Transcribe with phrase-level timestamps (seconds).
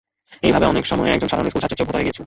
[0.47, 2.19] এইভাবেই অনেক সময়ে একজন সাধারণ স্কুলের ছাত্রের চেয়েও ভোঁতা হয়ে গিয়েছিল।